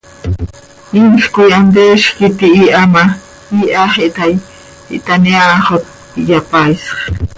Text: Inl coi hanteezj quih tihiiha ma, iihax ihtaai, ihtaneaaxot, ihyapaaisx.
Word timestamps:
Inl 0.99 1.25
coi 1.33 1.49
hanteezj 1.55 2.05
quih 2.17 2.33
tihiiha 2.39 2.81
ma, 2.93 3.03
iihax 3.59 3.93
ihtaai, 4.07 4.33
ihtaneaaxot, 4.97 5.85
ihyapaaisx. 6.23 6.89